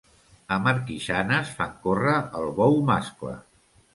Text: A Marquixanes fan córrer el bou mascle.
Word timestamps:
A 0.53 0.55
Marquixanes 0.67 1.51
fan 1.59 1.75
córrer 1.85 2.15
el 2.39 2.49
bou 2.63 2.81
mascle. 2.91 3.37